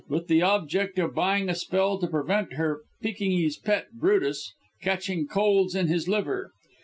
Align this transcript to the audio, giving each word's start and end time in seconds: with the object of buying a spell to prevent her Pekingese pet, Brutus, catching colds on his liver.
with 0.09 0.27
the 0.27 0.41
object 0.41 0.97
of 0.97 1.13
buying 1.13 1.47
a 1.47 1.53
spell 1.53 1.99
to 1.99 2.07
prevent 2.07 2.53
her 2.53 2.81
Pekingese 3.03 3.57
pet, 3.59 3.91
Brutus, 3.93 4.51
catching 4.81 5.27
colds 5.27 5.75
on 5.75 5.89
his 5.89 6.07
liver. 6.09 6.53